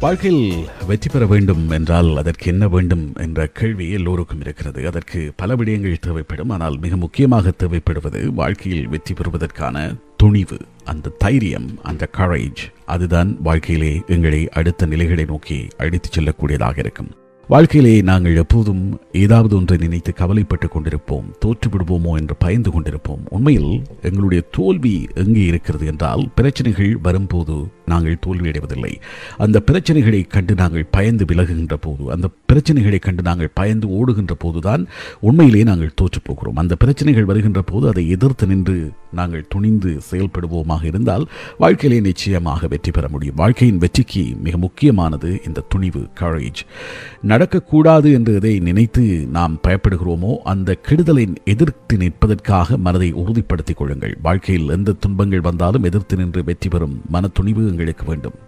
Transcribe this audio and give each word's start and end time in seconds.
வாழ்க்கையில் 0.00 0.66
வெற்றி 0.86 1.08
பெற 1.12 1.26
வேண்டும் 1.26 1.70
என்றால் 1.70 2.16
அதற்கு 2.16 2.50
என்ன 2.50 2.68
வேண்டும் 2.68 3.12
என்ற 3.16 3.46
கேள்வி 3.46 3.90
எல்லோருக்கும் 3.90 4.40
இருக்கிறது. 4.40 4.86
அதற்கு 4.86 5.32
பல 5.36 5.56
விடயங்கள் 5.56 5.98
தேவைப்படும். 6.00 6.50
ஆனால் 6.50 6.78
மிக 6.78 6.96
முக்கியமாக 6.96 7.52
தேவைப்படுவது 7.58 8.26
வாழ்க்கையில் 8.26 8.88
வெற்றி 8.88 9.14
பெறுவதற்கான 9.14 9.94
துணிவு 10.16 10.58
அந்த 10.84 11.14
தைரியம் 11.18 11.78
அந்த 11.82 12.08
கரேஜ் 12.16 12.62
அதுதான் 12.86 13.42
வாழ்க்கையிலே 13.42 14.02
எங்களை 14.06 14.48
அடுத்த 14.48 14.86
நிலைகளை 14.86 15.24
நோக்கி 15.24 15.66
அழைத்துச் 15.78 16.18
செல்லக்கூடியதாக 16.18 16.78
இருக்கும். 16.78 17.10
வாழ்க்கையிலே 17.48 18.02
நாங்கள் 18.02 18.36
எப்போதும் 18.36 19.00
ஏதாவது 19.12 19.56
ஒன்றை 19.56 19.78
நினைத்து 19.78 20.12
கவலைப்பட்டு 20.12 20.68
கொண்டிருப்போம் 20.68 21.24
தோற்றுவிடுவோமோ 21.44 22.16
என்று 22.16 22.36
பயந்து 22.36 22.70
கொண்டிருப்போம். 22.70 23.22
உண்மையில் 23.28 23.82
எங்களுடைய 24.02 24.42
தோல்வி 24.50 25.08
எங்கே 25.14 25.44
இருக்கிறது 25.44 25.86
என்றால் 25.86 26.30
பிரச்சனைகள் 26.34 26.98
வரும்போது 27.02 27.68
நாங்கள் 27.86 28.18
தோல்வியடைவதில்லை 28.26 28.92
அந்த 29.36 29.62
பிரச்சனைகளை 29.66 30.26
கண்டு 30.28 30.54
நாங்கள் 30.54 30.86
பயந்து 30.90 31.24
விலகுகின்ற 31.24 31.74
போது 31.74 32.10
அந்த 32.10 32.28
பிரச்சனைகளை 32.52 32.98
கண்டு 32.98 33.22
நாங்கள் 33.22 33.54
பயந்து 33.54 33.88
ஓடுகின்ற 33.88 34.34
போதுதான் 34.34 34.86
உண்மையிலே 35.20 35.62
நாங்கள் 35.62 35.94
தோற்று 35.94 36.20
போகிறோம். 36.24 36.56
அந்த 36.56 36.76
பிரச்சனைகள் 36.76 37.24
வருகின்ற 37.24 37.62
போது 37.62 37.88
அதை 37.88 38.08
எதிர்த்து 38.08 38.46
நின்று 38.46 38.92
நாங்கள் 39.12 39.46
துணிந்து 39.48 39.90
செயல்படுவோமாக 40.10 40.84
இருந்தால் 40.84 41.24
வாழ்க்கையிலே 41.58 42.00
நிச்சயமாக 42.00 42.66
வெற்றி 42.66 42.90
பெற 42.90 43.08
முடியும். 43.08 43.36
வாழ்க்கையின் 43.36 43.78
வெற்றிக்கு 43.78 44.24
மிக 44.42 44.56
முக்கியமானது 44.56 45.40
இந்த 45.46 45.64
துணிவு 45.68 46.02
கரேஜ் 46.20 46.62
நடக்கக்கூடாது 47.28 48.12
என்று 48.12 48.34
எதை 48.34 48.58
நினைத்து 48.60 49.04
நாம் 49.30 49.58
பயப்படுகிறோமோ 49.68 50.36
அந்த 50.44 50.78
கெடுதலை 50.88 51.26
எதிர்த்து 51.44 51.96
நிற்பதற்காக 51.96 52.76
மனதை 52.76 53.12
உறுதிப்படுத்திக் 53.12 53.76
கொள்ளுங்கள். 53.76 54.16
வாழ்க்கையில் 54.22 54.68
எந்த 54.68 54.92
துன்பங்கள் 54.92 55.40
வந்தாலும் 55.40 55.84
எதிர்த்து 55.84 56.16
நின்று 56.16 56.44
வெற்றி 56.44 56.68
பெறும் 56.68 57.00
மன 57.08 57.28
துணிவு 57.28 57.68
எங்களுக்கு 57.68 58.04
வேண்டும். 58.04 58.38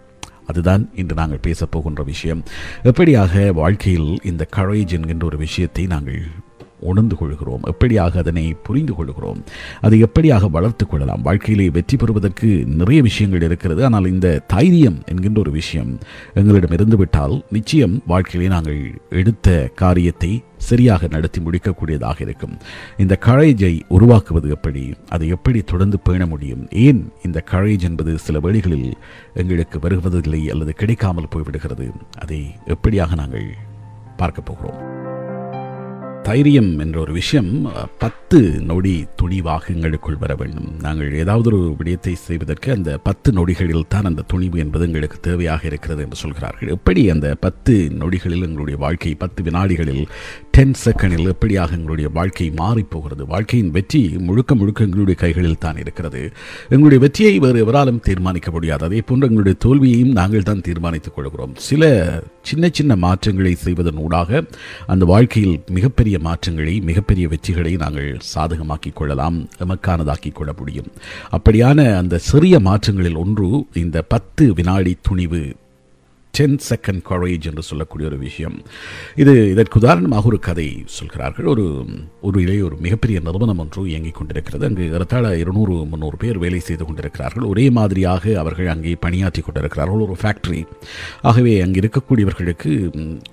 அதுதான் 0.46 0.90
இன்று 0.94 1.14
நாங்கள் 1.14 1.44
பேசப்போகின்ற 1.46 2.02
விஷயம். 2.04 2.40
எப்படியாக 2.84 3.52
வாழ்க்கையில் 3.52 4.20
இந்த 4.22 4.46
கரேஜ் 4.56 4.94
என்கின்ற 4.96 5.26
ஒரு 5.26 5.36
விஷயத்தை 5.36 5.86
நாங்கள் 5.86 6.22
உணர்ந்து 6.90 7.16
கொள்கிறோம் 7.16 7.62
எப்படியாக 7.72 8.18
அதனை 8.18 8.44
புரிந்து 8.66 8.94
கொள்கிறோம் 8.94 9.40
அதை 9.80 10.02
எப்படியாக 10.02 10.50
வளர்த்து 10.50 10.86
கொள்ளலாம்? 10.86 11.22
வாழ்க்கையிலே 11.22 11.70
வெற்றி 11.70 11.96
பெறுவதற்கு 11.96 12.64
நிறைய 12.66 13.02
விஷயங்கள் 13.02 13.42
இருக்கிறது. 13.42 13.84
ஆனால் 13.84 14.06
இந்த 14.06 14.42
தைரியம் 14.46 14.98
என்கின்ற 15.06 15.40
ஒரு 15.40 15.50
விஷயம் 15.50 15.98
எங்களிடம் 16.34 16.70
இருந்துவிட்டால் 16.70 17.44
நிச்சயம் 17.50 18.02
வாழ்க்கையிலே 18.06 18.52
நாங்கள் 18.54 19.00
எடுத்த 19.08 19.70
காரியத்தை 19.74 20.44
சரியாக 20.56 21.06
நடத்தி 21.10 21.40
முடிக்கக்கூடியதாக 21.40 22.20
இருக்கும். 22.20 22.58
இந்த 22.96 23.18
கரேஜை 23.26 23.80
உருவாக்குவது 23.88 24.48
எப்படி? 24.48 24.94
அதை 25.08 25.28
எப்படி 25.28 25.62
தொடர்ந்து 25.62 26.00
பேண 26.00 26.26
முடியும்? 26.26 26.68
ஏன் 26.70 27.12
இந்த 27.22 27.44
கரேஜ் 27.50 27.80
என்பது 27.80 28.18
சில 28.18 28.38
வழிகளில் 28.40 28.96
எங்களுக்கு 29.34 29.78
வருவதில்லை 29.78 30.50
அல்லது 30.50 30.72
கிடைக்காமல் 30.72 31.32
போய்விடுகிறது? 31.36 31.88
அதை 32.18 32.40
எப்படியாக 32.66 33.14
நாங்கள் 33.14 33.48
பார்க்க 34.16 34.40
போகிறோம்? 34.42 34.91
தைரியம் 36.32 36.68
என்ற 36.82 36.96
ஒரு 37.04 37.12
விஷயம் 37.20 37.48
பத்து 38.02 38.38
நொடி 38.68 38.92
துணிவாக 39.20 39.64
எங்களுக்குள் 39.72 40.18
வர 40.22 40.32
வேண்டும். 40.40 40.68
நாங்கள் 40.84 41.10
ஏதாவது 41.22 41.46
ஒரு 41.50 41.58
விடயத்தை 41.78 42.14
செய்வதற்கு 42.26 42.68
அந்த 42.74 42.90
பத்து 43.06 43.28
நொடிகளில் 43.38 43.88
தான் 43.94 44.08
அந்த 44.10 44.24
துணிவு 44.32 44.56
என்பது 44.64 44.86
எங்களுக்கு 44.88 45.18
தேவையாக 45.26 45.62
இருக்கிறது 45.70 46.02
என்று 46.04 46.18
சொல்கிறார்கள். 46.22 46.70
எப்படி 46.76 47.02
அந்த 47.14 47.28
பத்து 47.44 47.74
நொடிகளில் 48.02 48.46
எங்களுடைய 48.48 48.76
வாழ்க்கை 48.84 49.12
பத்து 49.24 49.42
வினாடிகளில் 49.46 50.04
டென் 50.56 50.76
செகண்டில் 50.84 51.32
எப்படியாக 51.34 51.76
எங்களுடைய 51.78 52.10
வாழ்க்கை 52.18 52.48
மாறிப்போகிறது 52.62 53.26
வாழ்க்கையின் 53.34 53.72
வெற்றி 53.76 54.02
முழுக்க 54.28 54.54
முழுக்க 54.60 54.88
எங்களுடைய 54.88 55.18
கைகளில் 55.24 55.62
தான் 55.66 55.80
இருக்கிறது. 55.84 56.22
எங்களுடைய 56.74 57.00
வெற்றியை 57.06 57.34
வேறு 57.46 57.64
எவராலும் 57.66 58.02
தீர்மானிக்க 58.08 58.50
முடியாது. 58.56 58.84
அதே 58.90 59.02
போன்று 59.10 59.30
எங்களுடைய 59.30 59.56
தோல்வியையும் 59.66 60.16
நாங்கள் 60.20 60.48
தான் 60.50 60.64
தீர்மானித்துக் 60.70 61.16
கொள்கிறோம். 61.18 61.54
சில 61.68 61.92
சின்ன 62.50 62.64
சின்ன 62.80 62.92
மாற்றங்களை 63.06 63.54
செய்வதன் 63.66 64.02
ஊடாக 64.06 64.42
அந்த 64.92 65.04
வாழ்க்கையில் 65.14 65.56
மிகப்பெரிய 65.76 66.16
மாற்றங்களை 66.22 66.80
மிகப்பெரிய 66.80 67.28
வெற்றிகளை 67.28 67.72
நாங்கள் 67.76 68.10
சாதகமாக்கிக் 68.34 68.92
கொள்ளலாம் 68.92 69.38
எமக்கானதாக்கிக் 69.58 70.32
கொள்ள 70.32 70.52
முடியும். 70.58 70.90
அப்படியான 71.30 71.96
அந்த 71.96 72.18
சிறிய 72.18 72.58
மாற்றங்களில் 72.58 73.16
ஒன்று 73.16 73.48
இந்த 73.74 74.02
பத்து 74.02 74.54
வினாடி 74.54 74.92
துணிவு 75.02 75.42
டென் 76.38 76.58
செகண்ட் 76.68 77.02
கரேஜ் 77.08 77.46
என்று 77.50 77.62
சொல்லக்கூடிய 77.70 78.08
ஒரு 78.10 78.18
விஷயம். 78.26 78.56
இது 79.22 79.32
இதற்கு 79.54 79.78
உதாரணமாக 79.82 80.28
ஒரு 80.30 80.38
கதை 80.48 80.68
சொல்கிறார்கள். 80.98 81.46
ஒரு 81.52 81.64
ஒரு 82.26 82.36
இளைய 82.44 82.62
ஒரு 82.68 82.76
மிகப்பெரிய 82.84 83.20
நிறுவனம் 83.26 83.60
ஒன்று 83.62 83.80
இயங்கிக் 83.90 84.18
கொண்டிருக்கிறது. 84.18 84.64
அங்கு 84.68 84.84
ஏறத்தாழ 84.96 85.32
இருநூறு 85.42 85.74
முந்நூறு 85.90 86.16
பேர் 86.22 86.38
வேலை 86.44 86.60
செய்து 86.68 86.84
கொண்டிருக்கிறார்கள். 86.84 87.46
ஒரே 87.52 87.66
மாதிரியாக 87.78 88.34
அவர்கள் 88.42 88.72
அங்கே 88.74 88.94
பணியாற்றி 89.04 89.42
கொண்டிருக்கிறார்கள். 89.42 90.04
ஒரு 90.06 90.16
ஃபேக்டரி 90.22 90.60
ஆகவே 91.30 91.54
அங்கே 91.66 91.80
இருக்கக்கூடியவர்களுக்கு 91.82 92.72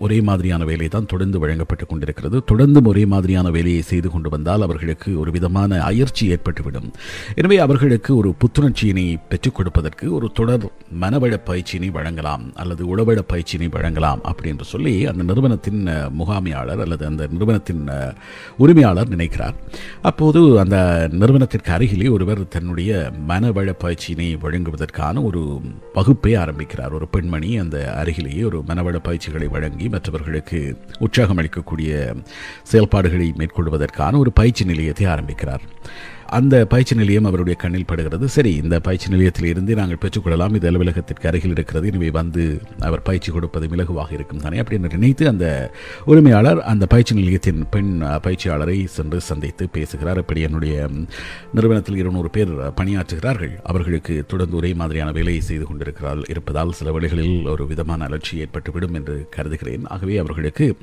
ஒரே 0.06 0.18
மாதிரியான 0.30 0.66
வேலை 0.72 0.88
தான் 0.96 1.10
தொடர்ந்து 1.14 1.40
வழங்கப்பட்டு 1.44 1.88
கொண்டிருக்கிறது. 1.92 2.38
தொடர்ந்து 2.52 2.82
ஒரே 2.94 3.06
மாதிரியான 3.14 3.48
வேலையை 3.58 3.82
செய்து 3.92 4.10
கொண்டு 4.16 4.30
வந்தால் 4.36 4.66
அவர்களுக்கு 4.68 5.10
ஒரு 5.22 5.32
விதமான 5.38 5.82
அயற்சி 5.90 6.26
ஏற்பட்டுவிடும். 6.36 6.90
எனவே 7.36 7.58
அவர்களுக்கு 7.68 8.12
ஒரு 8.18 8.32
புத்துணர்ச்சியினை 8.44 9.08
பெற்றுக் 9.32 9.58
கொடுப்பதற்கு 9.60 10.06
ஒரு 10.20 10.30
தொடர் 10.42 10.66
மனவள 11.04 11.34
பயிற்சியினை 11.50 11.92
வழங்கலாம். 11.98 12.46
அல்லது 12.62 12.84
உளவிட 12.92 13.22
பயிற்சியினை 13.34 13.70
வழங்கலாம் 13.72 14.22
அப்படின்னு 14.30 14.66
சொல்லி 14.74 14.94
அந்த 15.12 15.24
நிறுவனத்தின் 15.24 15.82
முகாமையாளர் 16.20 16.84
அல்லது 16.86 17.04
அந்த 17.06 17.28
நிறுவனத்தின் 17.32 17.84
உரிமையாளர் 18.58 19.14
நினைக்கிறார். 19.16 19.56
அப்போது 20.02 20.42
அந்த 20.60 20.78
நிறுவனத்திற்கு 21.12 21.72
அருகிலே 21.78 22.08
ஒருவர் 22.08 22.42
தன்னுடைய 22.48 23.12
மனவள 23.28 23.70
பயிற்சியினை 23.84 24.30
வழங்குவதற்கான 24.42 25.24
ஒரு 25.24 25.44
வகுப்பை 25.94 26.34
ஆரம்பிக்கிறார். 26.36 26.94
ஒரு 26.94 27.08
பெண்மணி 27.08 27.52
அந்த 27.58 27.78
அருகிலேயே 27.94 28.44
ஒரு 28.44 28.62
மனவள 28.68 28.98
பயிற்சிகளை 29.08 29.48
வழங்கி 29.48 29.90
மற்றவர்களுக்கு 29.90 30.62
உற்சாகம் 31.00 31.38
அளிக்கக்கூடிய 31.38 31.92
செயல்பாடுகளை 32.64 33.28
மேற்கொள்வதற்கான 33.38 34.18
ஒரு 34.18 34.32
பயிற்சி 34.32 34.66
நிலையத்தை 34.66 35.06
ஆரம்பிக்கிறார். 35.06 35.66
அந்த 36.30 36.66
பயிற்சி 36.66 36.96
நிலையம் 36.96 37.26
அவருடைய 37.26 37.60
கண்ணில் 37.60 37.86
படுகிறது. 37.86 38.28
சரி 38.28 38.56
இந்த 38.56 38.80
பயிற்சி 38.80 39.10
நிலையத்தில் 39.10 39.46
இருந்து 39.46 39.76
நாங்கள் 39.76 39.98
பெற்றுக்கொள்ளலாம். 39.98 40.56
இது 40.56 40.68
அலுவலகத்திற்கு 40.68 41.28
அருகில் 41.28 41.52
இருக்கிறது. 41.52 41.88
எனவே 41.88 42.10
வந்து 42.10 42.62
அவர் 42.80 43.02
பயிற்சி 43.02 43.32
கொடுப்பது 43.32 43.68
மிளகுவாக 43.68 44.14
இருக்கும் 44.14 44.40
தானே? 44.40 44.60
அப்படின்னு 44.60 44.90
நினைத்து 44.92 45.28
அந்த 45.28 45.72
உரிமையாளர் 46.06 46.62
அந்த 46.62 46.86
பயிற்சி 46.86 47.16
நிலையத்தின் 47.16 47.66
பெண் 47.70 48.04
பயிற்சியாளரை 48.04 48.86
சென்று 48.86 49.22
சந்தித்து 49.22 49.70
பேசுகிறார். 49.70 50.18
இப்படி 50.18 50.42
என்னுடைய 50.42 50.90
நிறுவனத்தில் 51.54 51.96
இருநூறு 51.96 52.30
பேர் 52.30 52.52
பணியாற்றுகிறார்கள். 52.52 53.56
அவர்களுக்கு 53.64 54.24
தொடர்ந்து 54.28 54.56
ஒரே 54.56 54.74
மாதிரியான 54.74 55.12
வேலையை 55.12 55.42
செய்து 55.42 55.66
கொண்டிருக்கிறார். 55.66 56.18
இருப்பதால் 56.30 56.72
சில 56.72 56.92
வழிகளில் 56.92 57.48
ஒரு 57.48 57.68
விதமான 57.68 58.08
அலட்சி 58.08 58.46
ஏற்பட்டுவிடும் 58.46 58.94
என்று 58.94 59.28
கருதுகிறேன். 59.30 59.88
ஆகவே 59.88 60.18
அவர்களுக்கு 60.18 60.78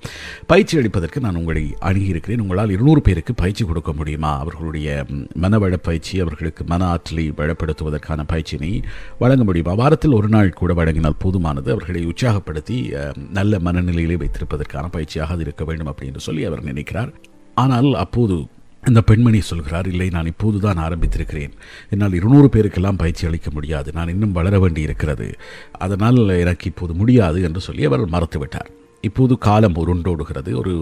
பயிற்சி 0.46 0.78
அளிப்பதற்கு 0.78 1.20
நான் 1.20 1.34
உங்களை 1.34 1.76
அணுகியிருக்கிறேன். 1.80 2.40
உங்களால் 2.40 2.70
இருநூறு 2.70 3.00
பேருக்கு 3.00 3.34
பயிற்சி 3.34 3.64
கொடுக்க 3.64 3.92
முடியுமா? 3.92 4.38
அவர்களுடைய 4.38 5.06
மனவள 5.42 5.74
பயிற்சி 5.88 6.14
அவர்களுக்கு 6.24 6.62
மன 6.72 6.82
ஆற்றலை 6.92 7.24
வளப்படுத்துவதற்கான 7.40 8.26
பயிற்சியினை 8.32 8.72
வழங்க 9.22 9.44
முடியுமா? 9.48 9.72
வாரத்தில் 9.82 10.18
ஒரு 10.18 10.28
நாள் 10.34 10.50
கூட 10.60 10.72
வழங்கினால் 10.80 11.20
போதுமானது. 11.24 11.68
அவர்களை 11.74 12.02
உற்சாகப்படுத்தி 12.12 12.78
நல்ல 13.38 13.58
மனநிலையிலே 13.66 14.18
வைத்திருப்பதற்கான 14.22 14.86
பயிற்சியாக 14.96 15.34
அது 15.36 15.46
இருக்க 15.46 15.64
வேண்டும் 15.70 15.92
அப்படின்னு 15.92 16.26
சொல்லி 16.28 16.44
அவர் 16.50 16.68
நினைக்கிறார். 16.70 17.12
ஆனால் 17.64 17.90
அப்போது 18.04 18.36
இந்த 18.82 19.00
பெண்மணி 19.10 19.38
சொல்கிறார் 19.50 19.86
இல்லை 19.92 20.08
நான் 20.16 20.30
இப்போதுதான் 20.32 20.80
ஆரம்பித்திருக்கிறேன். 20.86 21.54
என்னால் 21.92 22.16
இருநூறு 22.18 22.48
பேருக்கெல்லாம் 22.54 23.00
பயிற்சி 23.02 23.24
அளிக்க 23.28 23.48
முடியாது. 23.56 23.88
நான் 23.96 24.12
இன்னும் 24.14 24.36
வளர 24.38 24.58
வேண்டி 24.64 24.82
இருக்கிறது. 24.88 25.28
அதனால் 25.84 26.20
எனக்கு 26.42 26.66
இப்போது 26.72 26.94
முடியாது 27.00 27.38
என்று 27.48 27.62
சொல்லி 27.68 27.84
அவர் 27.90 28.04
மறுத்துவிட்டார் 28.14 28.70
இப்போது 29.08 29.34
காலம் 29.46 29.78
உருண்டோடுகிறது. 29.82 30.52
ஒரு 30.62 30.74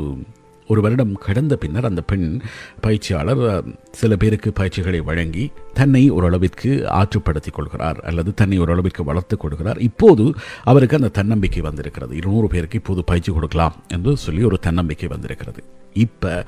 ஒரு 0.69 0.81
வருடம் 0.81 1.15
கடந்த 1.15 1.57
பின்னர் 1.57 1.85
அந்த 1.85 2.03
பெண் 2.03 2.41
பயிற்சியாளர் 2.81 3.63
சில 3.93 4.17
பேருக்கு 4.17 4.53
பயிற்சிகளை 4.53 5.01
வழங்கி 5.01 5.53
தன்னை 5.73 6.11
ஓரளவிற்கு 6.11 6.89
ஆற்றுப்படுத்திக் 6.91 7.55
கொள்கிறார் 7.55 8.01
அல்லது 8.01 8.35
தன்னை 8.35 8.59
ஓரளவிற்கு 8.59 9.05
வளர்த்துக் 9.05 9.41
கொள்கிறார். 9.41 9.79
இப்போது 9.79 10.35
அவருக்கு 10.65 10.97
அந்த 10.97 11.09
தன்னம்பிக்கை 11.09 11.63
வந்திருக்கிறது. 11.63 12.17
இருநூறு 12.17 12.49
பேருக்கு 12.49 12.79
இப்போது 12.79 13.05
பயிற்சி 13.05 13.33
கொடுக்கலாம் 13.33 13.75
என்று 13.89 14.17
சொல்லி 14.17 14.45
ஒரு 14.45 14.59
தன்னம்பிக்கை 14.59 15.09
வந்திருக்கிறது. 15.09 15.63
இப்போ 15.93 16.45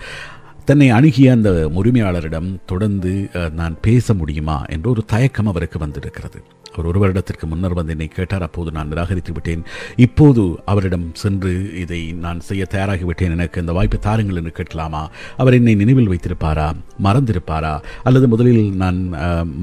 தன்னை 0.65 0.91
அணுகிய 0.91 1.33
அந்த 1.33 1.51
உரிமையாளரிடம் 1.75 2.57
தொடர்ந்து 2.67 3.29
நான் 3.53 3.77
பேச 3.81 4.15
முடியுமா? 4.15 4.65
என்ற 4.65 4.91
ஒரு 4.91 5.05
தயக்கம் 5.05 5.47
அவருக்கு 5.47 5.79
வந்திருக்கிறது. 5.79 6.43
ஒரு 6.79 6.89
ஒரு 6.89 6.99
வருடத்திற்கு 6.99 7.47
முன்னர் 7.47 7.75
வந்து 7.75 7.91
என்னை 7.91 8.09
கேட்டார் 8.09 8.43
அப்போது 8.43 8.71
நான் 8.71 8.89
நிராகரித்து 8.89 9.33
விட்டேன். 9.33 9.63
இப்போது 9.97 10.61
அவரிடம் 10.65 11.15
சென்று 11.15 11.81
இதை 11.81 12.13
நான் 12.13 12.41
செய்ய 12.41 12.67
தயாராகிவிட்டேன் 12.71 13.35
எனக்கு 13.37 13.61
இந்த 13.61 13.73
வாய்ப்பை 13.73 13.99
தாருங்கள் 13.99 14.37
என்று 14.37 14.53
கேட்கலாமா? 14.53 15.11
அவர் 15.37 15.55
என்னை 15.55 15.75
நினைவில் 15.75 16.09
வைத்திருப்பாரா? 16.09 16.69
மறந்திருப்பாரா? 17.03 17.75
அல்லது 18.03 18.29
முதலில் 18.29 18.75
நான் 18.75 18.99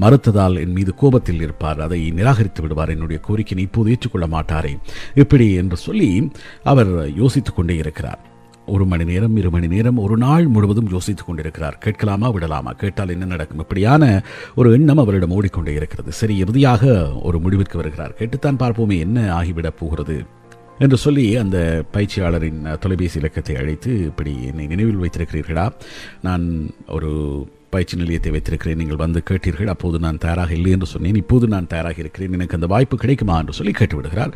மறுத்ததால் 0.00 0.60
என் 0.60 0.72
மீது 0.72 0.94
கோபத்தில் 0.94 1.42
இருப்பார்? 1.42 1.80
அதை 1.80 2.10
நிராகரித்து 2.10 2.62
விடுவார் 2.62 2.90
என்னுடைய 2.90 3.22
கோரிக்கையை 3.22 3.66
இப்போது 3.66 3.90
ஏற்றுக்கொள்ள 3.90 4.26
மாட்டாரே. 4.26 4.74
இப்படி 5.14 5.52
என்று 5.52 5.76
சொல்லி 5.76 6.30
அவர் 6.64 7.16
யோசித்துக் 7.16 7.56
கொண்டே 7.56 7.76
இருக்கிறார். 7.76 8.32
ஒரு 8.66 8.86
மணி 8.86 9.04
நேரம் 9.04 9.36
இரு 9.36 9.50
மணி 9.50 9.66
நேரம் 9.66 9.96
ஒரு 9.96 10.16
நாள் 10.16 10.46
முழுவதும் 10.46 10.88
யோசித்துக் 10.90 11.26
கொண்டிருக்கிறார். 11.26 11.78
கேட்கலாமா 11.78 12.28
விடலாமா? 12.28 12.70
கேட்டால் 12.70 13.08
என்ன 13.08 13.24
நடக்கும்? 13.24 13.58
இப்படியான 13.58 14.22
ஒரு 14.54 14.72
எண்ணம் 14.72 14.98
அவரிடம் 14.98 15.30
ஓடிக்கொண்டே 15.30 15.74
இருக்கிறது. 15.74 16.12
சரி 16.12 16.36
இறுதியாக 16.36 17.12
ஒரு 17.22 17.40
முடிவிற்கு 17.40 17.76
வருகிறார். 17.76 18.12
கேட்டுத்தான் 18.12 18.56
பார்ப்போமே 18.56 18.98
என்ன 18.98 19.42
ஆகிவிடப் 19.42 19.78
போகிறது? 19.78 20.24
என்று 20.78 20.96
சொல்லி 20.96 21.36
அந்த 21.36 21.84
பயிற்சியாளரின் 21.92 22.78
தொலைபேசி 22.78 23.18
இலக்கத்தை 23.18 23.56
அழைத்து 23.56 24.04
இப்படி 24.04 24.46
என்னை 24.46 24.66
நினைவில் 24.66 25.00
வைத்திருக்கிறீர்களா? 25.00 25.70
நான் 26.22 26.70
ஒரு 26.88 27.46
பயிற்சி 27.74 28.00
நிலையத்தை 28.00 28.30
வைத்திருக்கிறேன். 28.32 28.80
நீங்கள் 28.80 29.02
வந்து 29.04 29.22
கேட்டீர்கள் 29.30 29.72
அப்போது 29.74 29.98
நான் 29.98 30.22
தயாராக 30.24 30.52
இல்லை 30.58 30.70
என்று 30.76 30.88
சொன்னேன். 30.94 31.20
இப்போது 31.24 31.48
நான் 31.54 31.70
தயாராக 31.74 31.98
இருக்கிறேன். 31.98 32.34
எனக்கு 32.38 32.58
அந்த 32.58 32.68
வாய்ப்பு 32.74 32.96
கிடைக்குமா? 32.96 33.36
என்று 33.38 33.58
சொல்லி 33.60 33.74
கேட்டுவிடுகிறார். 33.78 34.34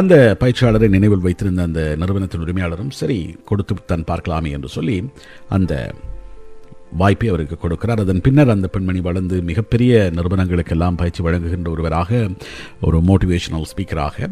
அந்த 0.00 0.14
பயிற்சியாளரை 0.40 0.88
நினைவில் 0.88 1.26
வைத்திருந்த 1.26 1.62
அந்த 1.62 1.82
நிறுவனத்தின் 2.02 2.44
உரிமையாளரும் 2.46 2.96
சரி 3.00 3.18
கொடுத்து 3.44 3.74
தான் 3.86 4.08
பார்க்கலாமே 4.12 4.50
என்று 4.56 4.68
சொல்லி 4.76 4.96
அந்த 5.48 5.74
வாய்ப்பை 7.00 7.28
அவருக்கு 7.28 7.56
கொடுக்கிறார். 7.62 8.00
அதன் 8.04 8.20
பின்னர் 8.20 8.54
அந்த 8.54 8.68
பெண்மணி 8.74 9.00
வளர்ந்து 9.00 9.36
மிகப்பெரிய 9.42 10.10
நிறுவனங்களுக்கெல்லாம் 10.14 10.96
பயிற்சி 10.96 11.22
வழங்குகின்ற 11.22 11.70
ஒருவராக 11.70 12.20
ஒரு 12.80 13.00
மோட்டிவேஷனல் 13.08 13.68
ஸ்பீக்கராக 13.70 14.28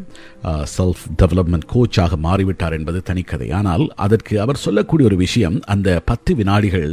செல்ஃப் 0.76 1.04
டெவலப்மெண்ட் 1.22 1.66
கோச்சாக 1.74 2.18
மாறிவிட்டார் 2.26 2.76
என்பது 2.78 3.00
தனிக்கதை. 3.10 3.48
ஆனால் 3.52 3.84
அதற்கு 4.06 4.34
அவர் 4.44 4.62
சொல்லக்கூடிய 4.66 5.08
ஒரு 5.10 5.18
விஷயம் 5.24 5.58
அந்த 5.74 5.88
பத்து 6.04 6.34
வினாடிகள் 6.34 6.90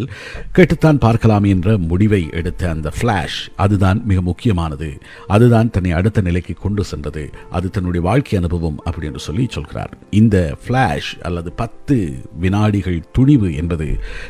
கேட்டுத்தான் 0.52 1.02
பார்க்கலாம் 1.08 1.48
என்ற 1.54 1.78
முடிவை 1.92 2.22
எடுத்த 2.32 2.70
அந்த 2.70 2.92
ஃப்ளாஷ் 2.98 3.40
அதுதான் 3.56 4.02
மிக 4.06 4.22
முக்கியமானது. 4.22 4.90
அதுதான் 5.28 5.70
தன்னை 5.70 5.92
அடுத்த 5.92 6.22
நிலைக்கு 6.22 6.54
கொண்டு 6.54 6.84
சென்றது. 6.84 7.26
அது 7.52 7.70
தன்னுடைய 7.70 8.04
வாழ்க்கை 8.08 8.40
அனுபவம் 8.40 8.80
அப்படி 8.84 9.08
என்று 9.08 9.20
சொல்லி 9.20 9.46
சொல்கிறார். 9.50 9.94
இந்த 10.10 10.38
ஃப்ளாஷ் 10.64 11.12
அல்லது 11.22 11.52
பத்து 11.52 11.98
வினாடிகள் 12.40 13.00
துணிவு 13.12 13.50
என்பது 13.56 13.88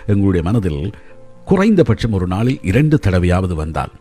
எங்களுடைய 0.08 0.44
மனதில் 0.50 0.84
குறைந்தபட்சம் 1.46 2.12
ஒரு 2.12 2.28
நாளில் 2.28 2.60
இரண்டு 2.64 3.00
தடவையாவது 3.06 3.54
வந்தால் 3.54 3.94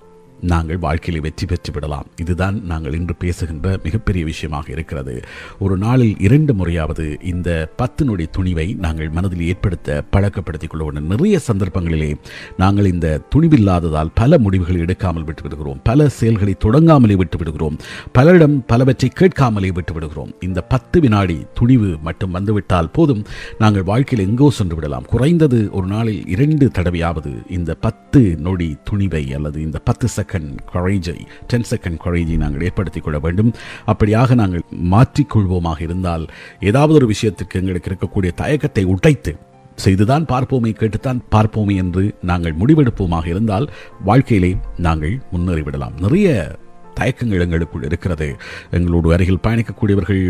நாங்கள் 0.42 0.78
வாழ்க்கையில் 0.78 1.22
வெற்றி 1.22 1.46
பெற்று 1.46 1.72
விடலாம். 1.72 2.06
இதுதான் 2.20 2.64
நாங்கள் 2.64 2.94
இன்று 2.94 3.14
பேசுகின்ற 3.14 3.78
மிகப்பெரிய 3.82 4.24
விஷயமாக 4.24 4.72
இருக்கிறது. 4.72 5.20
ஒரு 5.58 5.76
நாளில் 5.76 6.14
இரண்டு 6.18 6.54
முறையாவது 6.54 7.16
இந்த 7.22 7.72
பத்து 7.76 8.04
நொடி 8.04 8.28
துணிவை 8.38 8.76
நாங்கள் 8.76 9.08
மனதில் 9.08 9.46
ஏற்படுத்த 9.46 10.02
பழக்கப்படுத்திக் 10.10 10.70
கொள்ள 10.70 10.84
வேண்டும் 10.84 11.06
நிறைய 11.06 11.40
சந்தர்ப்பங்களிலே 11.52 12.14
நாங்கள் 12.56 12.92
இந்த 12.92 13.20
துணிவில்லாததால் 13.34 14.10
பல 14.14 14.38
முடிவுகளை 14.38 14.80
எடுக்காமல் 14.80 15.24
விட்டு 15.24 15.42
விடுகிறோம். 15.42 15.80
பல 15.84 16.08
செயல்களை 16.08 16.56
தொடங்காமலே 16.64 17.16
விட்டு 17.16 17.38
விடுகிறோம். 17.38 17.78
பலரிடம் 18.12 18.64
பலவற்றை 18.66 19.10
கேட்காமலே 19.14 19.70
விட்டு 19.70 19.92
விடுகிறோம். 19.92 20.34
இந்த 20.40 20.60
பத்து 20.62 21.00
வினாடி 21.00 21.46
துணிவு 21.54 21.96
மட்டும் 22.02 22.30
வந்துவிட்டால் 22.30 22.90
போதும். 22.90 23.24
நாங்கள் 23.58 23.82
வாழ்க்கையில் 23.82 24.28
எங்கோ 24.28 24.50
சென்று 24.50 24.74
விடலாம். 24.74 25.04
குறைந்தது 25.04 25.70
ஒரு 25.72 25.86
நாளில் 25.86 26.26
இரண்டு 26.26 26.70
தடவையாவது 26.78 27.50
இந்த 27.50 27.74
பத்து 27.74 28.36
நொடி 28.38 28.76
துணிவை 28.90 29.34
அல்லது 29.34 29.62
இந்த 29.62 29.78
பத்து 29.78 30.08
second 30.16 30.30
courage 30.40 31.26
ten 31.46 31.69
second 31.70 31.99
courage 32.05 32.37
நாங்கள் 32.37 32.62
ஏற்படுத்திக் 32.62 33.05
கொள்ள 33.05 33.19
வேண்டும். 33.19 33.52
அப்படியாக 33.87 34.34
நாங்கள் 34.34 34.62
மாற்றிக்கொள்வோமாக 34.90 35.81
இருந்தால் 35.81 36.29
ஏதாவது 36.61 36.94
ஒரு 36.94 37.06
விஷயத்திற்கு 37.06 37.61
எங்களுக்கு 37.61 37.90
இருக்கக்கூடிய 37.90 38.32
தயக்கத்தை 38.34 38.84
உடைத்து 38.84 39.37
செய்துதான் 39.76 40.25
பார்ப்போமே 40.25 40.73
கேட்டுத்தான் 40.73 41.23
பார்ப்போமே 41.31 41.76
என்று 41.76 42.14
நாங்கள் 42.23 42.55
முடிவெடுப்போமாக 42.55 43.26
இருந்தால் 43.26 43.70
வாழ்க்கையிலே 44.05 44.56
நாங்கள் 44.79 45.20
முன்னேறிவிடலாம். 45.32 46.00
நிறைய 46.00 46.56
தயக்கங்கள் 46.94 47.44
எங்களுக்குள் 47.44 47.86
இருக்கிறது. 47.88 48.28
எங்களோடு 48.70 49.12
அருகில் 49.12 49.42
பயணிக்கக்கூடியவர்கள் 49.46 50.22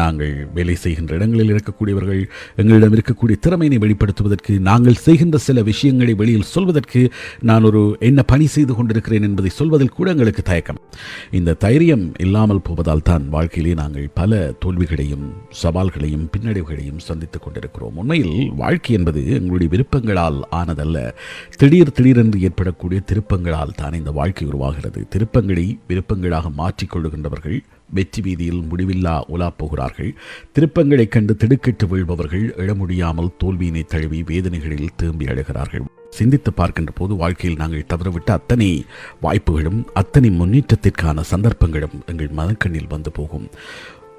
நாங்கள் 0.00 0.34
வேலை 0.54 0.74
செய்கின்ற 0.74 1.14
இடங்களில் 1.14 1.52
இருக்கக்கூடியவர்கள் 1.54 2.22
எங்களிடம் 2.56 2.94
இருக்கக்கூடிய 2.96 3.36
திறமையினை 3.46 3.78
வெளிப்படுத்துவதற்கு 3.84 4.54
நாங்கள் 4.70 5.02
செய்கின்ற 5.06 5.38
சில 5.38 5.62
விஷயங்களை 5.62 6.14
வெளியில் 6.14 6.50
சொல்வதற்கு 6.54 7.02
நான் 7.40 7.62
ஒரு 7.62 7.96
என்ன 8.00 8.22
பணி 8.22 8.46
செய்து 8.46 8.74
கொண்டிருக்கிறேன் 8.74 9.22
என்பதை 9.22 9.50
சொல்வதில் 9.50 9.94
கூட 9.98 10.10
எங்களுக்கு 10.10 10.42
தயக்கம். 10.42 10.80
இந்த 11.30 11.52
தைரியம் 11.52 12.12
இல்லாமல் 12.18 12.62
போவதால் 12.62 13.02
தான் 13.02 13.28
வாழ்க்கையிலே 13.28 13.74
நாங்கள் 13.74 14.08
பல 14.14 14.54
தோல்விகளையும் 14.64 15.26
சவால்களையும் 15.62 16.26
பின்னடைவுகளையும் 16.36 17.02
சந்தித்துக் 17.08 17.42
கொண்டிருக்கிறோம். 17.42 17.96
உண்மையில் 17.96 18.52
வாழ்க்கை 18.56 18.94
என்பது 18.96 19.20
எங்களுடைய 19.38 19.70
விருப்பங்களால் 19.74 20.40
ஆனதல்ல. 20.50 20.96
திடீர் 21.56 21.92
திடீரென்று 21.92 22.40
ஏற்படக்கூடிய 22.40 23.00
திருப்பங்களால் 23.00 23.76
தான் 23.76 23.98
இந்த 24.00 24.10
வாழ்க்கை 24.10 24.48
உருவாகிறது. 24.48 25.00
திருப்பங்களை 25.14 25.66
விருப்பங்களாக 26.06 26.50
மாற்றிக்கொள்ளுகின்றவர்கள் 26.58 27.60
வெற்றி 27.90 28.22
வீதியில் 28.22 28.64
முடிவில்லா 28.70 29.20
உலா 29.26 29.50
போகிறார்கள் 29.50 30.14
திருப்பங்களைக் 30.52 31.08
கண்டு 31.08 31.36
திடுக்கிட்டு 31.36 31.86
வீழ்பவர்கள் 31.86 32.54
எழ 32.54 32.74
முடியாமல் 32.74 33.34
தோல்வியினை 33.44 33.84
தழுவி 33.84 34.22
வேதனைகளில் 34.22 34.88
திரும்பி 34.96 35.24
அழுகிறார்கள். 35.24 35.84
சிந்தித்து 36.10 36.52
பார்க்கின்ற 36.52 36.92
போது 36.92 37.14
வாழ்க்கையில் 37.14 37.58
நாங்கள் 37.58 37.86
தவறவிட்ட 37.88 38.30
அத்தனை 38.30 38.84
வாய்ப்புகளும் 39.20 39.86
அத்தனை 39.94 40.30
முன்னேற்றத்திற்கான 40.30 41.20
சந்தர்ப்பங்களும் 41.20 42.02
எங்கள் 42.06 42.28
மனக்கண்ணில் 42.28 42.88
வந்து 42.88 43.12
போகும். 43.12 43.48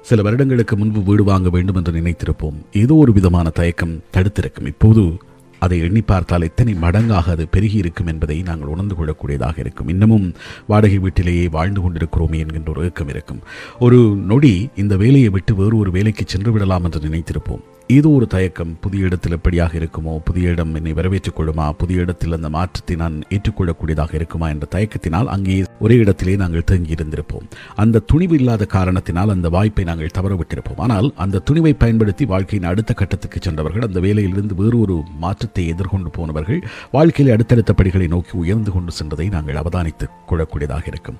சில 0.02 0.22
வருடங்களுக்கு 0.22 0.76
முன்பு 0.76 1.02
வீடு 1.02 1.24
வாங்க 1.24 1.50
வேண்டும் 1.50 1.76
என்று 1.76 1.92
நினைத்திருப்போம். 1.92 2.62
ஏதோ 2.72 2.94
ஒரு 2.94 3.12
விதமான 3.12 3.48
தயக்கம் 3.48 4.02
தடுத்திருக்கும். 4.12 4.66
இப்போது 4.66 5.18
அதை 5.58 5.78
எண்ணி 5.78 6.00
பார்த்தால் 6.00 6.42
எத்தனை 6.42 6.74
மடங்காக 6.74 7.30
அது 7.30 7.48
பெருகி 7.48 7.76
இருக்கும் 7.76 8.06
என்பதை 8.06 8.42
நாங்கள் 8.42 8.68
உணர்ந்து 8.68 8.94
கொள்ளக்கூடியதாக 8.94 9.58
இருக்கும். 9.58 9.88
இன்னமும் 9.88 10.34
வாடகை 10.66 10.98
வீட்டிலேயே 10.98 11.48
வாழ்ந்து 11.48 11.80
கொண்டிருக்கிறோமே 11.80 12.38
என்கின்ற 12.38 12.70
ஒரு 12.70 12.84
ஏக்கம் 12.84 13.08
இருக்கும். 13.08 13.40
ஒரு 13.78 13.98
நொடி 14.30 14.68
இந்த 14.76 14.96
வேலையை 14.96 15.28
விட்டு 15.28 15.54
வேறு 15.54 15.76
ஒரு 15.76 15.90
வேலைக்கு 15.90 16.24
சென்று 16.26 16.52
விடலாம் 16.52 16.84
என்று 16.84 17.00
நினைத்திருப்போம். 17.00 17.64
ஏதோ 17.96 18.08
ஒரு 18.08 18.26
தயக்கம் 18.26 18.72
புதிய 18.80 19.06
இடத்தில் 19.06 19.34
எப்படியாக 19.36 19.72
இருக்குமோ 19.78 20.14
புதிய 20.24 20.50
இடம் 20.50 20.72
என்னை 20.74 20.92
வரவேற்றுக் 20.92 21.36
கொள்ளுமா 21.36 21.66
புதிய 21.70 22.00
இடத்தில் 22.00 22.32
அந்த 22.32 22.48
மாற்றத்தை 22.48 22.96
நான் 22.96 23.14
ஏற்றுக்கொள்ளக்கூடியதாக 23.28 24.12
இருக்குமா 24.14 24.48
என்ற 24.48 24.66
தயக்கத்தினால் 24.74 25.28
அங்கே 25.34 25.54
ஒரே 25.78 25.96
இடத்திலே 25.96 26.34
நாங்கள் 26.36 26.64
தங்கியிருந்திருப்போம் 26.70 27.46
அந்த 27.74 28.02
துணிவு 28.10 28.34
இல்லாத 28.34 28.64
காரணத்தினால் 28.64 29.32
அந்த 29.34 29.48
வாய்ப்பை 29.48 29.84
நாங்கள் 29.84 30.12
தவறவிட்டிருப்போம். 30.18 30.82
ஆனால் 30.86 31.08
அந்த 31.16 31.42
துணிவை 31.50 31.72
பயன்படுத்தி 31.78 32.24
வாழ்க்கையின் 32.24 32.68
அடுத்த 32.72 32.94
கட்டத்துக்கு 32.94 33.40
சென்றவர்கள் 33.40 33.86
அந்த 33.88 34.00
வேலையிலிருந்து 34.00 34.58
வேறு 34.60 34.80
ஒரு 34.80 34.96
மாற்றத்தை 35.24 35.64
எதிர்கொண்டு 35.68 36.12
போனவர்கள் 36.18 36.60
வாழ்க்கையில் 36.90 37.34
அடுத்தடுத்த 37.34 37.72
படிகளை 37.72 38.06
நோக்கி 38.06 38.36
உயர்ந்து 38.42 38.72
கொண்டு 38.76 38.92
சென்றதை 39.00 39.28
நாங்கள் 39.36 39.60
அவதானித்துக் 39.62 40.14
கொள்ளக்கூடியதாக 40.32 40.86
இருக்கும். 40.86 41.18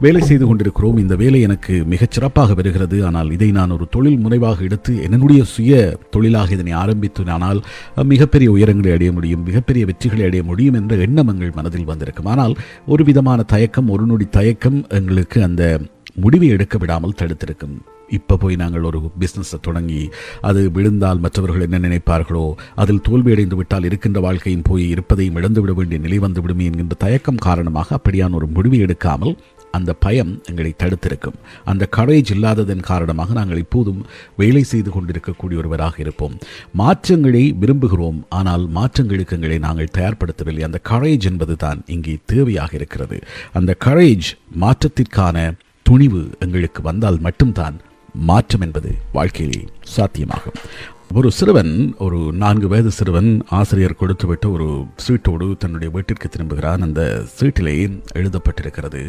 வேலை 0.00 0.20
செய்து 0.20 0.46
கொண்டிருக்கிறோம். 0.46 0.96
இந்த 1.04 1.16
வேலை 1.24 1.40
எனக்கு 1.40 1.84
மிகச் 1.84 2.10
சிறப்பாக 2.10 2.54
வருகிறது. 2.54 3.04
ஆனால் 3.10 3.30
இதை 3.38 3.50
நான் 3.50 3.76
ஒரு 3.78 3.88
தொழில் 3.90 4.20
முனைவாக 4.26 4.60
எடுத்து 4.70 5.02
என்னுடைய 5.02 5.44
சுய 5.44 5.84
தொழிலாக 6.10 6.54
இதனை 6.56 6.72
ஆரம்பித்து 6.72 7.30
ஆனால் 7.36 7.60
மிகப்பெரிய 8.12 8.50
உயரங்களை 8.56 8.92
அடைய 8.92 9.12
முடியும் 9.12 9.44
மிகப்பெரிய 9.44 9.84
வெற்றிகளை 9.86 10.24
அடைய 10.28 10.42
முடியும் 10.42 10.74
என்ற 10.74 10.94
எண்ணம் 10.96 11.28
எங்கள் 11.28 11.56
மனதில் 11.58 11.84
வந்திருக்கும். 11.84 12.26
ஆனால் 12.26 12.56
ஒரு 12.86 13.04
விதமான 13.04 13.42
தயக்கம் 13.54 13.88
ஒரு 13.88 14.06
நொடி 14.06 14.28
தயக்கம் 14.38 14.86
எங்களுக்கு 14.88 15.42
அந்த 15.42 15.64
முடிவை 16.14 16.48
எடுக்க 16.48 16.78
விடாமல் 16.78 17.18
தடுத்திருக்கும். 17.22 17.76
இப்போ 18.08 18.36
போய் 18.36 18.56
நாங்கள் 18.56 18.82
ஒரு 18.82 18.98
பிஸ்னஸை 19.20 19.58
தொடங்கி 19.60 20.10
அது 20.40 20.70
விழுந்தால் 20.70 21.18
மற்றவர்கள் 21.18 21.60
என்ன 21.60 21.78
நினைப்பார்களோ 21.78 22.44
அதில் 22.74 23.02
தோல்வியடைந்து 23.08 23.56
விட்டால் 23.56 23.84
இருக்கின்ற 23.84 24.20
வாழ்க்கையும் 24.20 24.62
போய் 24.62 24.84
இருப்பதையும் 24.88 25.34
இழந்து 25.34 25.60
விட 25.60 25.72
வேண்டிய 25.72 26.00
நிலை 26.00 26.18
வந்து 26.18 26.42
விடுமே 26.42 26.64
என்கின்ற 26.64 26.96
தயக்கம் 26.98 27.36
காரணமாக 27.36 27.96
அப்படியான 27.96 28.34
ஒரு 28.34 28.46
முடிவை 28.46 28.80
எடுக்காமல் 28.80 29.34
அந்த 29.78 29.92
பயம் 30.04 30.32
எங்களை 30.50 30.72
தடுத்திருக்கும். 30.82 31.38
அந்த 31.72 31.84
கரேஜ் 31.96 32.30
இல்லாததன் 32.34 32.86
காரணமாக 32.90 33.34
நாங்கள் 33.38 33.62
இப்போதும் 33.64 34.00
வேலை 34.42 34.62
செய்து 34.72 34.90
கொண்டிருக்கக்கூடிய 34.90 35.60
ஒருவராக 35.62 35.96
இருப்போம். 36.04 36.34
மாற்றங்களை 36.82 37.44
விரும்புகிறோம். 37.62 38.20
ஆனால் 38.38 38.64
மாற்றங்களுக்கு 38.78 39.36
எங்களை 39.38 39.58
நாங்கள் 39.66 39.94
தயார்படுத்தவில்லை. 39.98 40.64
அந்த 40.68 40.80
கரேஜ் 40.92 41.26
என்பது 41.32 41.56
தான் 41.64 41.80
இங்கே 41.96 42.16
தேவையாக 42.32 42.72
இருக்கிறது. 42.80 43.18
அந்த 43.52 43.74
கரேஜ் 43.84 44.30
மாற்றத்திற்கான 44.64 45.46
துணிவு 45.86 46.22
எங்களுக்கு 46.44 46.80
வந்தால் 46.82 47.20
மட்டும்தான் 47.26 47.76
மாற்றம் 48.28 48.64
என்பது 48.66 48.90
வாழ்க்கையிலே 49.16 49.60
சாத்தியமாகும். 49.96 50.58
ஒரு 51.14 51.28
சிறுவன் 51.36 51.94
ஒரு 52.04 52.18
நான்கு 52.40 52.68
வயது 52.68 52.90
சிறுவன் 52.90 53.28
ஆசிரியர் 53.58 53.94
கொடுத்துவிட்டு 54.00 54.46
ஒரு 54.52 54.66
சீட்டோடு 55.04 55.46
தன்னுடைய 55.62 55.88
வீட்டிற்கு 55.94 56.28
திரும்புகிறான். 56.28 56.82
அந்த 56.86 57.00
சீட்டிலே 57.36 57.74
எழுதப்பட்டிருக்கிறது 58.20 59.02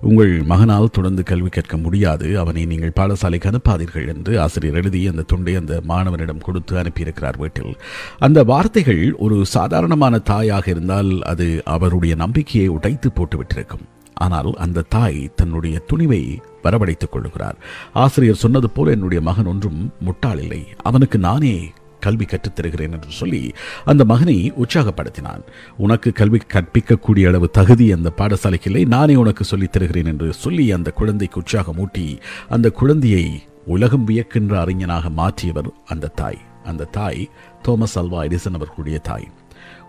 உங்கள் 0.00 0.32
மகனால் 0.52 0.92
தொடர்ந்து 0.96 1.22
கல்வி 1.30 1.48
கேட்க 1.48 1.76
முடியாது. 1.76 2.38
அவனை 2.38 2.62
நீங்கள் 2.72 2.96
பாடசாலைக்கு 2.98 3.50
அனுப்பாதீர்கள் 3.50 4.06
என்று 4.14 4.34
ஆசிரியர் 4.40 4.78
எழுதி 4.82 5.02
அந்த 5.12 5.22
துண்டை 5.32 5.54
அந்த 5.54 5.80
மாணவனிடம் 5.92 6.44
கொடுத்து 6.48 6.78
அனுப்பியிருக்கிறார் 6.82 7.40
வீட்டில். 7.44 7.74
அந்த 8.18 8.44
வார்த்தைகள் 8.44 9.02
ஒரு 9.18 9.38
சாதாரணமான 9.56 10.18
தாயாக 10.32 10.70
இருந்தால் 10.70 11.12
அது 11.22 11.62
அவருடைய 11.64 12.14
நம்பிக்கையை 12.14 12.68
உடைத்து 12.68 13.10
போட்டுவிட்டிருக்கும். 13.18 13.84
ஆனால் 14.14 14.52
அந்த 14.64 14.86
தாய் 14.94 15.20
தன்னுடைய 15.34 15.76
துணிவை 15.90 16.22
வரவழைத்துக் 16.62 17.16
கொள்ளுகிறார். 17.16 17.54
ஆசிரியர் 17.92 18.36
சொன்னது 18.36 18.70
போல 18.70 18.90
என்னுடைய 18.90 19.22
மகன் 19.22 19.46
ஒன்றும் 19.46 19.92
முட்டாள் 20.00 20.38
இல்லை 20.38 20.66
அவனுக்கு 20.82 21.18
நானே 21.18 21.72
கல்வி 22.00 22.24
கற்றுத் 22.24 22.54
தருகிறேன் 22.54 22.92
என்று 22.92 23.10
சொல்லி 23.10 23.52
அந்த 23.84 24.04
மகனை 24.04 24.52
உற்சாகப்படுத்தினான். 24.52 25.40
உனக்கு 25.76 26.12
கல்வி 26.12 26.40
கற்பிக்கக்கூடிய 26.52 27.26
அளவு 27.26 27.50
தகுதி 27.50 27.92
அந்த 27.92 28.12
பாடசாலைக்கு 28.16 28.64
இல்லை. 28.64 28.84
நானே 28.84 29.14
உனக்கு 29.14 29.44
சொல்லித் 29.44 29.72
தருகிறேன் 29.72 30.04
என்று 30.04 30.32
சொல்லி 30.32 30.72
அந்த 30.72 30.90
குழந்தைக்கு 30.90 31.40
உற்சாகமூட்டி 31.40 32.20
அந்த 32.48 32.70
குழந்தையை 32.70 33.42
உலகம் 33.66 34.08
வியக்கின்ற 34.08 34.58
அறிஞனாக 34.62 35.10
மாற்றியவர் 35.16 35.70
அந்த 35.86 36.06
தாய். 36.06 36.38
அந்த 36.64 36.84
தாய் 36.84 37.30
தோமஸ் 37.68 37.98
அல்வா 37.98 38.22
எடிசன் 38.22 38.54
அவர்களுடைய 38.54 38.98
தாய். 38.98 39.28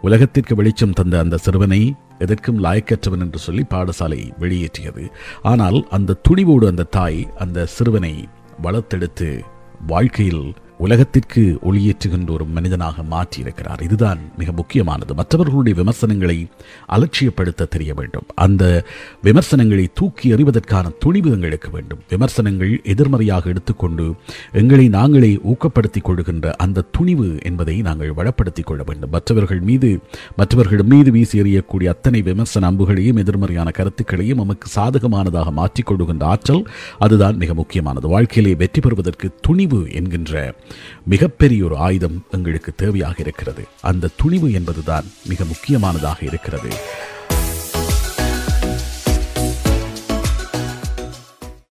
உலகத்திற்கு 0.01 0.55
வெளிச்சம் 0.55 0.93
தந்த 0.93 1.19
அந்த 1.19 1.37
சிறுவனை 1.37 1.95
எதற்கும் 2.25 2.61
லாயக்கற்றவன் 2.63 3.23
என்று 3.25 3.39
சொல்லி 3.39 3.63
பாடசாலை 3.69 4.21
வெளியேற்றியது. 4.39 5.05
ஆனால் 5.51 5.79
அந்த 5.89 6.19
துணிவோடு 6.29 6.67
அந்த 6.67 6.89
தாய் 6.97 7.21
அந்த 7.37 7.65
சிறுவனை 7.75 8.13
வளர்த்தெடுத்து 8.63 9.29
வாழ்க்கையில் 9.87 10.43
உலகத்திற்கு 10.85 11.41
ஒளியேற்றுகின்ற 11.63 12.29
ஒரு 12.31 12.45
மனிதனாக 12.45 13.03
மாற்றியிருக்கிறார். 13.11 13.81
இதுதான் 13.81 14.19
மிக 14.37 14.51
முக்கியமானது. 14.51 15.15
மற்றவர்களுடைய 15.15 15.77
விமர்சனங்களை 15.77 16.37
அலட்சியப்படுத்த 16.89 17.67
தெரிய 17.67 17.91
வேண்டும். 17.93 18.27
அந்த 18.35 18.63
விமர்சனங்களை 19.23 19.85
தூக்கி 19.93 20.27
எறிவதற்கான 20.33 20.91
துணிவு 20.99 21.29
எங்களுக்கு 21.31 21.69
வேண்டும். 21.69 21.99
விமர்சனங்கள் 22.09 22.73
எதிர்மறையாக 22.83 23.49
எடுத்துக்கொண்டு 23.49 24.05
எங்களை 24.51 24.87
நாங்களே 24.87 25.31
ஊக்கப்படுத்திக் 25.51 26.01
கொள்கின்ற 26.01 26.55
அந்த 26.55 26.85
துணிவு 26.91 27.29
என்பதை 27.43 27.75
நாங்கள் 27.81 28.13
வளப்படுத்திக் 28.13 28.65
கொள்ள 28.65 28.83
வேண்டும். 28.85 29.09
மற்றவர்கள் 29.09 29.61
மீது 29.69 29.89
மற்றவர்கள் 30.35 30.83
மீது 30.83 31.11
வீசி 31.11 31.41
எறியக்கூடிய 31.41 31.87
அத்தனை 31.87 32.21
விமர்சன 32.21 32.69
அம்புகளையும் 32.71 33.21
எதிர்மறையான 33.23 33.69
கருத்துக்களையும் 33.71 34.37
நமக்கு 34.37 34.67
சாதகமானதாக 34.75 35.51
மாற்றிக்கொள்ளுகின்ற 35.59 36.23
ஆற்றல் 36.23 36.65
அதுதான் 36.99 37.35
மிக 37.35 37.53
முக்கியமானது. 37.53 38.07
வாழ்க்கையிலே 38.07 38.55
வெற்றி 38.55 38.81
பெறுவதற்கு 38.81 39.27
துணிவு 39.41 39.81
என்கின்ற 39.91 40.53
மிகப்பெரிய 41.05 41.65
ஒரு 41.65 41.77
ஆயுதம் 41.77 42.25
எங்களுக்கு 42.31 42.73
தேவையாக 42.77 43.19
இருக்கிறது. 43.19 43.63
அந்த 43.81 44.09
துணிவு 44.15 44.51
என்பதுதான் 44.51 45.05
மிக 45.25 45.43
முக்கியமானதாக 45.43 46.17
இருக்கிறது. 46.21 46.69